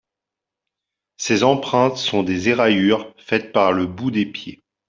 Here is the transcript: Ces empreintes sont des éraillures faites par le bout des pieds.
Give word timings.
Ces 1.17 1.43
empreintes 1.43 1.95
sont 1.97 2.23
des 2.23 2.49
éraillures 2.49 3.13
faites 3.19 3.51
par 3.53 3.71
le 3.71 3.85
bout 3.85 4.09
des 4.09 4.25
pieds. 4.25 4.63